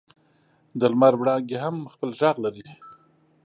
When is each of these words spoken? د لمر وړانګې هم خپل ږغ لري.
د 0.79 0.81
لمر 0.91 1.13
وړانګې 1.19 1.57
هم 1.63 1.75
خپل 1.93 2.09
ږغ 2.19 2.35
لري. 2.45 2.65